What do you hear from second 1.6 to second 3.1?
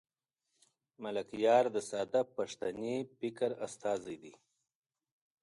د ساده پښتني